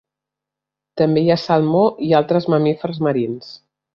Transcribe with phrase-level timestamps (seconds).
[1.01, 3.53] També hi ha salmó i altres mamífers marins.